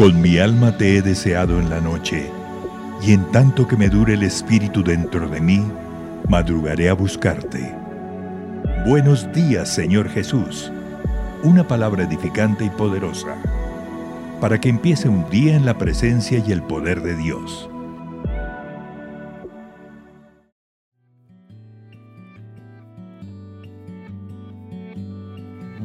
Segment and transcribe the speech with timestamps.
[0.00, 2.30] Con mi alma te he deseado en la noche,
[3.02, 5.62] y en tanto que me dure el espíritu dentro de mí,
[6.26, 7.76] madrugaré a buscarte.
[8.86, 10.72] Buenos días, Señor Jesús.
[11.42, 13.36] Una palabra edificante y poderosa,
[14.40, 17.68] para que empiece un día en la presencia y el poder de Dios.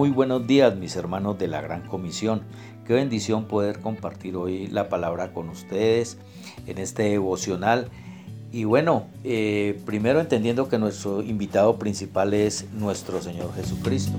[0.00, 2.40] Muy buenos días mis hermanos de la Gran Comisión.
[2.86, 6.16] Qué bendición poder compartir hoy la palabra con ustedes
[6.66, 7.90] en este devocional.
[8.50, 14.16] Y bueno, eh, primero entendiendo que nuestro invitado principal es nuestro Señor Jesucristo.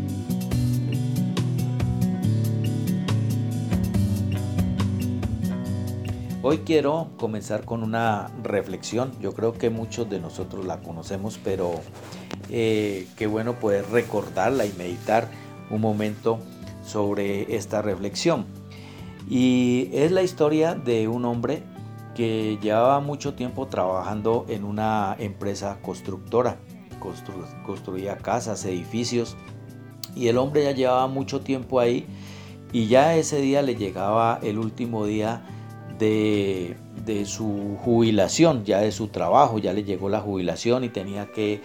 [6.43, 9.13] Hoy quiero comenzar con una reflexión.
[9.19, 11.71] Yo creo que muchos de nosotros la conocemos, pero
[12.51, 15.27] eh, qué bueno poder recordarla y meditar
[15.71, 16.39] un momento
[16.85, 18.45] sobre esta reflexión.
[19.29, 21.63] Y es la historia de un hombre
[22.15, 26.57] que llevaba mucho tiempo trabajando en una empresa constructora.
[27.65, 29.37] construía casas, edificios.
[30.15, 32.05] Y el hombre ya llevaba mucho tiempo ahí
[32.73, 35.43] y ya ese día le llegaba el último día
[35.99, 36.77] de,
[37.25, 41.61] su jubilación, ya de su trabajo, ya le llegó la jubilación y tenía que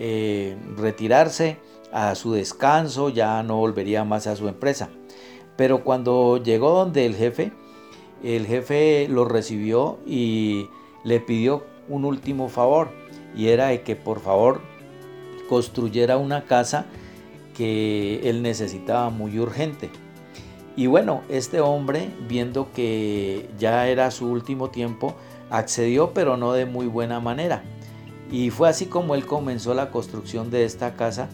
[0.00, 1.58] eh, retirarse
[1.92, 4.88] a su descanso, ya no volvería más a su empresa.
[5.56, 7.52] Pero cuando llegó donde el jefe,
[8.24, 10.68] el jefe lo recibió y
[11.04, 12.88] le pidió un último favor
[13.36, 14.62] y era de que por favor
[15.50, 16.86] construyera una casa
[17.54, 19.90] que él necesitaba muy urgente.
[20.76, 25.14] Y bueno, este hombre, viendo que ya era su último tiempo,
[25.50, 27.62] accedió pero no de muy buena manera.
[28.30, 31.28] Y fue así como él comenzó la construcción de esta casa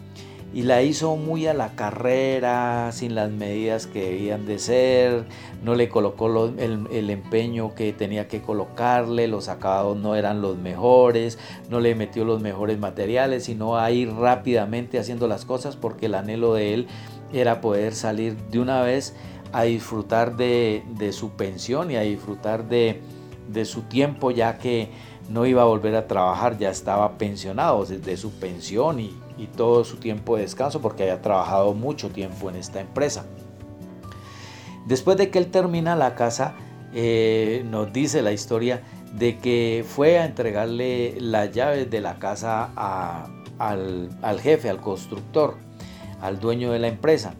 [0.56, 5.27] y la hizo muy a la carrera, sin las medidas que debían de ser,
[5.62, 11.38] no le colocó el, empeño que tenía que colocarle, los acabados no eran los mejores,
[11.69, 16.15] no le metió los mejores materiales, sino a ir rápidamente haciendo las cosas porque el
[16.15, 16.87] anhelo de él
[17.34, 19.15] era poder salir de una vez
[19.53, 20.82] a disfrutar de,
[21.12, 23.03] su pensión y a disfrutar de,
[23.49, 24.88] de su tiempo ya que
[25.28, 29.84] no iba a volver a trabajar, ya estaba pensionado de su pensión y, y todo
[29.84, 33.25] su tiempo de descanso porque había trabajado mucho tiempo en esta empresa.
[34.87, 36.54] Después de que él termina la casa,
[36.94, 38.82] eh, nos dice la historia
[39.12, 42.70] de que fue a entregarle las llaves de la casa
[43.58, 45.56] al, al jefe, al constructor,
[46.20, 47.34] al dueño de la empresa.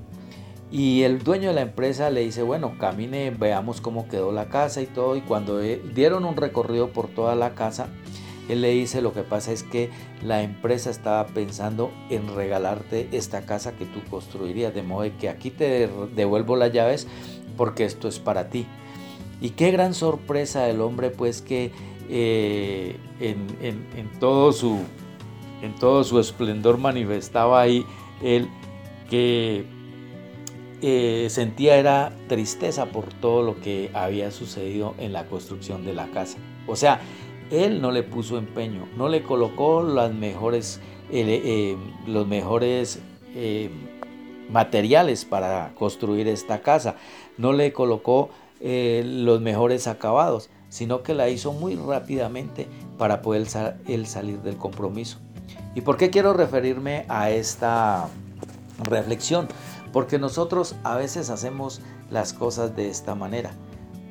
[0.71, 4.83] Y el dueño de la empresa le dice, bueno, camine, veamos cómo quedó la casa
[4.83, 5.17] y todo.
[5.17, 7.89] Y cuando eh, dieron un recorrido por toda la casa,
[8.49, 9.91] él le dice, lo que pasa es que
[10.23, 15.51] la empresa estaba pensando en regalarte esta casa que tú construirías, de modo que aquí
[15.51, 17.07] te devuelvo las llaves
[17.57, 18.67] porque esto es para ti.
[19.41, 21.73] Y qué gran sorpresa del hombre, pues que
[22.09, 24.79] eh, en, todo su,
[25.63, 27.85] en todo su esplendor manifestaba ahí
[28.23, 28.49] él
[29.11, 29.67] que
[30.83, 36.07] eh, sentía era tristeza por todo lo que había sucedido en la construcción de la
[36.09, 36.39] casa.
[36.67, 37.01] O sea,
[37.51, 39.81] él no le puso empeño, no le colocó
[41.11, 41.77] eh,
[42.07, 43.01] los mejores
[43.35, 43.71] eh,
[44.51, 46.97] materiales para construir esta casa,
[47.39, 52.67] no le colocó los mejores acabados, sino que la hizo muy rápidamente
[52.97, 53.47] para poder
[53.87, 55.19] él salir del compromiso.
[55.75, 58.09] ¿Y por qué quiero referirme a esta
[58.83, 59.47] reflexión?
[59.97, 61.81] Porque nosotros a veces hacemos
[62.11, 63.53] las cosas de esta manera.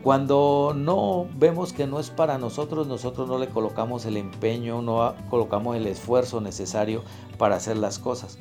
[0.02, 5.14] Cuando no vemos que no es para nosotros, nosotros no le colocamos el empeño, no
[5.30, 7.04] colocamos el esfuerzo necesario
[7.38, 8.40] para hacer las cosas.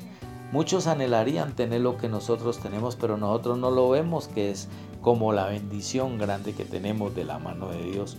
[0.51, 4.67] Muchos anhelarían tener lo que nosotros tenemos, pero nosotros no lo vemos que es
[5.03, 8.17] como la bendición grande que tenemos de la mano de Dios.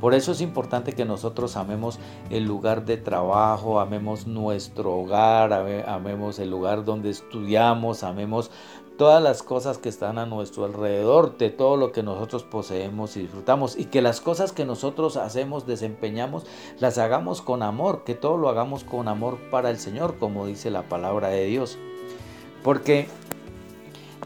[0.00, 1.98] Por eso es importante que nosotros amemos
[2.28, 5.52] el lugar de trabajo, amemos nuestro hogar,
[5.86, 8.50] amemos el lugar donde estudiamos, amemos
[8.98, 13.22] todas las cosas que están a nuestro alrededor, de todo lo que nosotros poseemos y
[13.22, 16.44] disfrutamos, y que las cosas que nosotros hacemos, desempeñamos,
[16.78, 20.70] las hagamos con amor, que todo lo hagamos con amor para el Señor, como dice
[20.70, 21.78] la palabra de Dios.
[22.62, 23.08] Porque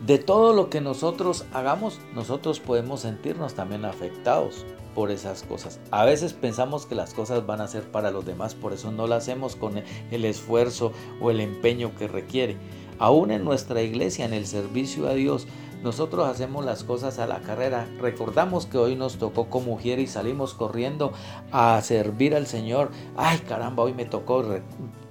[0.04, 4.64] de todo lo que nosotros hagamos, nosotros podemos sentirnos también afectados
[4.94, 5.80] por esas cosas.
[5.90, 9.06] A veces pensamos que las cosas van a ser para los demás, por eso no
[9.06, 12.56] las hacemos con el esfuerzo o el empeño que requiere.
[12.98, 15.46] Aún en nuestra iglesia, en el servicio a Dios,
[15.82, 17.88] nosotros hacemos las cosas a la carrera.
[17.98, 21.12] Recordamos que hoy nos tocó como mujer y salimos corriendo
[21.52, 22.90] a servir al Señor.
[23.16, 24.44] Ay, caramba, hoy me tocó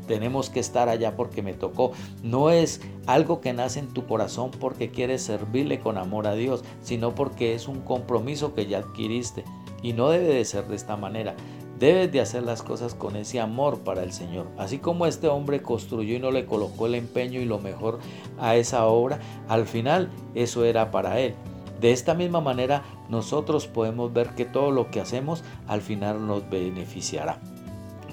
[0.10, 1.92] tenemos que estar allá porque me tocó.
[2.24, 6.64] No es algo que nace en tu corazón porque quieres servirle con amor a Dios,
[6.82, 9.46] sino porque es un compromiso que ya adquiriste.
[9.82, 11.36] Y no debe de ser de esta manera.
[11.80, 14.48] Debes de hacer las cosas con ese amor para el Señor.
[14.58, 18.00] Así como este hombre construyó y no le colocó el empeño y lo mejor
[18.38, 21.36] a esa obra, al final eso era para él.
[21.80, 26.50] De esta misma manera nosotros podemos ver que todo lo que hacemos al final nos
[26.50, 27.40] beneficiará.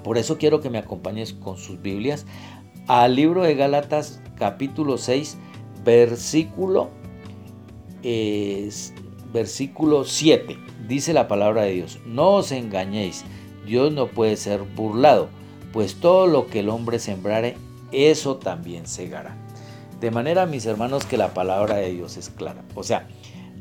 [0.05, 2.27] Por eso quiero que me acompañes con sus Biblias
[2.87, 5.37] al libro de Gálatas capítulo 6
[5.87, 6.91] versículo,
[9.33, 10.59] versículo 7.
[10.89, 13.25] Dice la palabra de Dios, no os engañéis
[13.67, 15.29] Dios no puede ser burlado,
[15.73, 17.57] pues todo lo que el hombre sembrare,
[17.93, 19.37] eso también segará.
[20.01, 22.63] De manera, mis hermanos, que la palabra de Dios es clara.
[22.75, 23.09] O sea,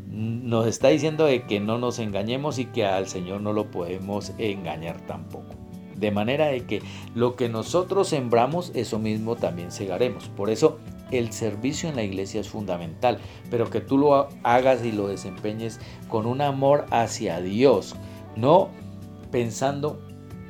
[0.08, 4.32] nos está diciendo de que no nos engañemos y que al Señor no lo podemos
[4.38, 5.56] engañar tampoco.
[5.96, 6.82] De manera de que
[7.16, 10.28] lo que nosotros sembramos, eso mismo también segaremos.
[10.30, 10.78] Por eso
[11.12, 13.20] el servicio en la iglesia es fundamental,
[13.50, 15.80] pero que tú lo hagas y lo desempeñes
[16.10, 17.96] con un amor hacia Dios,
[18.36, 18.70] no
[19.32, 20.00] pensando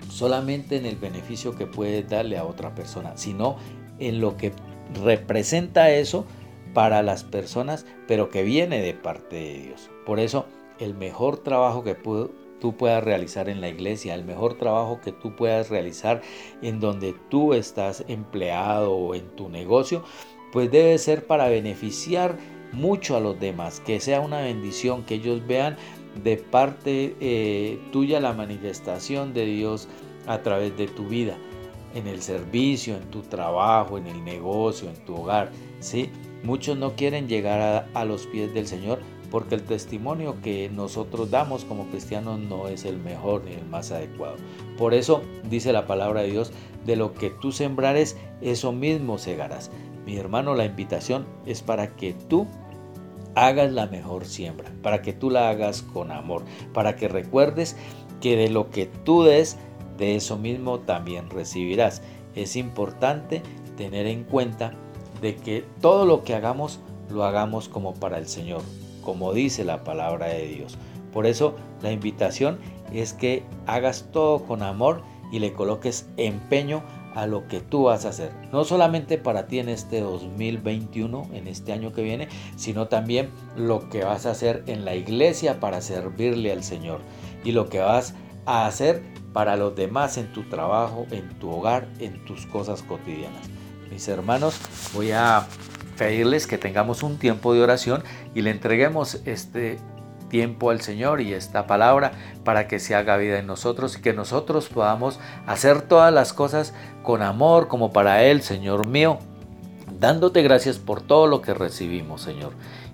[0.09, 3.57] solamente en el beneficio que puede darle a otra persona, sino
[3.99, 4.53] en lo que
[5.03, 6.25] representa eso
[6.73, 9.89] para las personas, pero que viene de parte de Dios.
[10.05, 10.45] Por eso,
[10.79, 11.95] el mejor trabajo que
[12.59, 16.21] tú puedas realizar en la iglesia, el mejor trabajo que tú puedas realizar
[16.61, 20.03] en donde tú estás empleado o en tu negocio,
[20.51, 22.37] pues debe ser para beneficiar
[22.71, 25.77] mucho a los demás, que sea una bendición, que ellos vean
[26.23, 29.87] de parte eh, tuya la manifestación de Dios
[30.27, 31.37] a través de tu vida,
[31.93, 35.51] en el servicio, en tu trabajo, en el negocio, en tu hogar.
[35.79, 36.09] ¿sí?
[36.43, 37.61] Muchos no quieren llegar
[37.93, 38.99] a, a los pies del Señor
[39.31, 43.91] porque el testimonio que nosotros damos como cristianos no es el mejor ni el más
[43.91, 44.37] adecuado.
[44.77, 46.51] Por eso dice la palabra de Dios,
[46.85, 49.71] de lo que tú sembrares, eso mismo segarás.
[50.05, 52.47] Mi hermano, la invitación es para que tú
[53.33, 56.43] hagas la mejor siembra, para que tú la hagas con amor,
[56.73, 57.75] para que recuerdes
[58.21, 59.57] que de lo que tú des,
[59.97, 62.01] de eso mismo también recibirás.
[62.35, 63.41] Es importante
[63.77, 64.73] tener en cuenta
[65.21, 66.79] de que todo lo que hagamos
[67.09, 68.61] lo hagamos como para el Señor,
[69.03, 70.77] como dice la palabra de Dios.
[71.13, 72.59] Por eso la invitación
[73.01, 75.01] es que hagas todo con amor
[75.31, 76.83] y le coloques empeño
[77.15, 78.31] a lo que tú vas a hacer.
[78.51, 82.27] No solamente para ti en este 2021, en este año que viene,
[82.57, 86.99] sino también lo que vas a hacer en la iglesia para servirle al Señor.
[87.43, 88.13] Y lo que vas
[88.45, 89.01] a hacer
[89.33, 93.49] para los demás en tu trabajo, en tu hogar, en tus cosas cotidianas.
[93.89, 94.59] Mis hermanos,
[94.93, 95.47] voy a
[95.97, 98.03] pedirles que tengamos un tiempo de oración
[98.33, 99.77] y le entreguemos este
[100.35, 102.11] tiempo al Señor y esta palabra
[102.43, 105.17] para que se haga vida en nosotros y que nosotros podamos
[105.47, 106.73] hacer todas las cosas
[107.03, 109.17] con amor como para Él, Señor mío,
[109.97, 112.51] dándote gracias por todo lo que recibimos, Señor,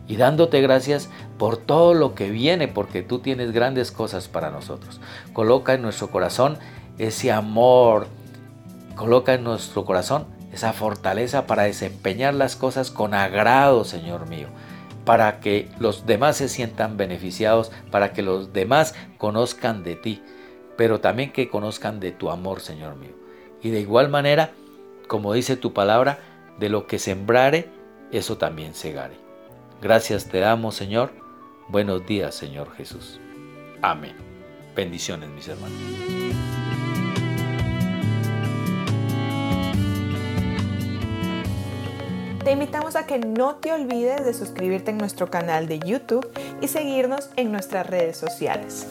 [0.08, 1.10] y dándote gracias
[1.40, 5.02] por todo lo que viene, porque tú tienes grandes cosas para nosotros.
[5.34, 6.60] Coloca en nuestro corazón
[7.00, 8.06] ese amor,
[8.96, 14.48] coloca en nuestro corazón esa fortaleza para desempeñar las cosas con agrado, Señor mío
[15.06, 20.22] para que los demás se sientan beneficiados, para que los demás conozcan de ti,
[20.78, 23.16] pero también que conozcan de tu amor, Señor mío.
[23.62, 24.52] Y de igual manera,
[25.08, 26.20] como dice tu palabra,
[26.60, 27.70] de lo que sembrare,
[28.12, 29.16] eso también segare.
[29.82, 31.12] Gracias te damos, Señor.
[31.68, 33.20] Buenos días, Señor Jesús.
[33.82, 34.16] Amén.
[34.76, 36.71] Bendiciones, mis hermanos.
[42.52, 46.28] Te invitamos a que no te olvides de suscribirte en nuestro canal de YouTube
[46.60, 48.88] y seguirnos en nuestras redes sociales.